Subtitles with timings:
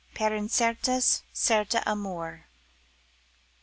[0.15, 2.45] "PER INCERTAS, CERTA AMOR."